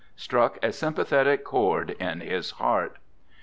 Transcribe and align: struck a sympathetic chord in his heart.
struck 0.15 0.57
a 0.65 0.73
sympathetic 0.73 1.43
chord 1.43 1.91
in 1.99 2.21
his 2.21 2.49
heart. 2.57 2.97